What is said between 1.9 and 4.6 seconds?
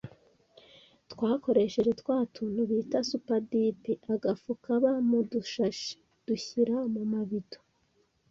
twa tuntu bita supadipe (agafu